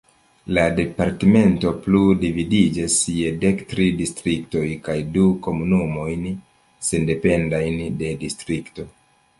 La 0.57 0.61
departemento 0.77 1.73
plu 1.83 1.99
dividiĝas 2.23 2.95
je 3.17 3.35
dek 3.45 3.61
tri 3.75 3.85
distriktoj 4.01 4.65
kaj 4.89 4.97
du 5.19 5.27
komunumojn 5.49 6.27
sendependajn 6.91 7.79
de 8.03 8.13
distrikto. 8.27 8.91